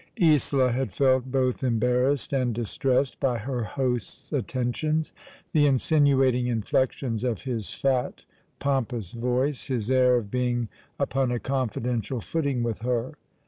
Isola 0.19 0.71
had 0.71 0.91
felt 0.91 1.31
both 1.31 1.63
embarrassed 1.63 2.33
and 2.33 2.55
distressed 2.55 3.19
by 3.19 3.37
her 3.37 3.63
host's 3.63 4.33
attentions— 4.33 5.11
the 5.53 5.67
insinuating 5.67 6.47
inflections 6.47 7.23
of 7.23 7.43
his 7.43 7.69
fat, 7.69 8.23
pompous 8.57 9.11
voice 9.11 9.67
J 9.67 9.73
his 9.75 9.91
air 9.91 10.15
of 10.15 10.31
being 10.31 10.69
upon 10.97 11.29
a 11.31 11.37
confidential 11.39 12.19
footing 12.19 12.63
with 12.63 12.79
her. 12.79 13.11